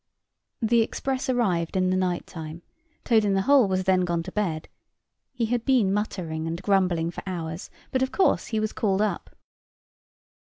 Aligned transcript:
The 0.63 0.81
express 0.81 1.29
arrived 1.29 1.77
in 1.77 1.91
the 1.91 1.95
night 1.95 2.25
time; 2.25 2.63
Toad 3.03 3.23
in 3.23 3.35
the 3.35 3.43
hole 3.43 3.67
was 3.67 3.83
then 3.83 4.01
gone 4.01 4.23
to 4.23 4.31
bed; 4.31 4.67
he 5.31 5.45
had 5.45 5.63
been 5.63 5.93
muttering 5.93 6.47
and 6.47 6.59
grumbling 6.63 7.11
for 7.11 7.21
hours, 7.27 7.69
but 7.91 8.01
of 8.01 8.11
course 8.11 8.47
he 8.47 8.59
was 8.59 8.73
called 8.73 9.03
up. 9.03 9.35